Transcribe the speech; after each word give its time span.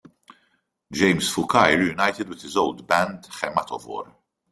James 0.91 1.29
Fukai 1.31 1.77
reunited 1.77 2.27
with 2.27 2.41
his 2.41 2.57
old 2.57 2.87
band, 2.87 3.25
Hematovore. 3.25 4.11